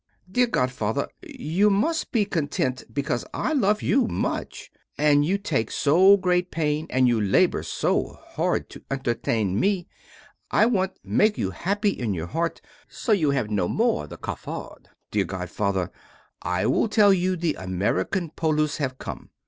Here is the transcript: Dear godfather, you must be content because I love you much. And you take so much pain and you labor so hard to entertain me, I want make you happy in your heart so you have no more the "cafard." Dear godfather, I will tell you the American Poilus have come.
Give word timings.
Dear 0.27 0.47
godfather, 0.47 1.07
you 1.21 1.69
must 1.69 2.11
be 2.11 2.25
content 2.25 2.85
because 2.91 3.23
I 3.35 3.53
love 3.53 3.83
you 3.83 4.07
much. 4.07 4.71
And 4.97 5.23
you 5.23 5.37
take 5.37 5.69
so 5.69 6.17
much 6.17 6.49
pain 6.49 6.87
and 6.89 7.07
you 7.07 7.21
labor 7.21 7.61
so 7.61 8.17
hard 8.29 8.67
to 8.71 8.81
entertain 8.89 9.59
me, 9.59 9.87
I 10.49 10.65
want 10.65 10.97
make 11.03 11.37
you 11.37 11.51
happy 11.51 11.91
in 11.91 12.15
your 12.15 12.25
heart 12.25 12.61
so 12.89 13.11
you 13.11 13.29
have 13.29 13.51
no 13.51 13.67
more 13.67 14.07
the 14.07 14.17
"cafard." 14.17 14.87
Dear 15.11 15.25
godfather, 15.25 15.91
I 16.41 16.65
will 16.65 16.89
tell 16.89 17.13
you 17.13 17.35
the 17.35 17.53
American 17.53 18.31
Poilus 18.31 18.77
have 18.77 18.97
come. 18.97 19.29